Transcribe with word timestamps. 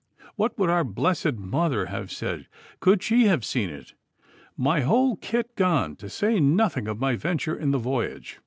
What 0.35 0.57
would 0.57 0.71
our 0.71 0.83
blessed 0.83 1.33
mother 1.33 1.85
have 1.85 2.11
said 2.11 2.47
could 2.79 3.03
she 3.03 3.25
have 3.25 3.45
seen 3.45 3.69
it? 3.69 3.93
My 4.57 4.79
whole 4.81 5.15
kit 5.17 5.55
gone, 5.55 5.95
to 5.97 6.09
say 6.09 6.39
nothing 6.39 6.87
of 6.87 6.99
my 6.99 7.15
venture 7.15 7.55
in 7.55 7.69
the 7.69 7.77
voyage! 7.77 8.39